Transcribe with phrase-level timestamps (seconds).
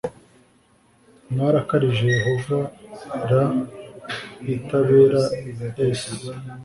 [1.31, 2.59] mwarakarije yehova
[3.27, 3.29] r
[4.53, 5.23] i tabera
[5.99, 6.01] s